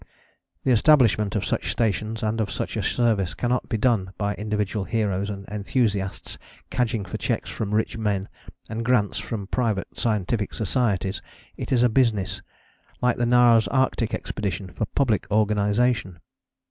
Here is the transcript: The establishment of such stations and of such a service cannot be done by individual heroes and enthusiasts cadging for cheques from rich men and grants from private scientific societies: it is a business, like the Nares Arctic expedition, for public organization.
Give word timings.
The 0.63 0.71
establishment 0.71 1.35
of 1.35 1.45
such 1.45 1.69
stations 1.71 2.23
and 2.23 2.41
of 2.41 2.49
such 2.49 2.75
a 2.75 2.81
service 2.81 3.35
cannot 3.35 3.69
be 3.69 3.77
done 3.77 4.13
by 4.17 4.33
individual 4.33 4.85
heroes 4.85 5.29
and 5.29 5.45
enthusiasts 5.47 6.39
cadging 6.71 7.05
for 7.05 7.19
cheques 7.19 7.51
from 7.51 7.71
rich 7.71 7.99
men 7.99 8.27
and 8.67 8.83
grants 8.83 9.19
from 9.19 9.45
private 9.45 9.95
scientific 9.99 10.55
societies: 10.55 11.21
it 11.55 11.71
is 11.71 11.83
a 11.83 11.87
business, 11.87 12.41
like 12.99 13.17
the 13.17 13.27
Nares 13.27 13.67
Arctic 13.67 14.15
expedition, 14.15 14.73
for 14.73 14.87
public 14.87 15.29
organization. 15.29 16.17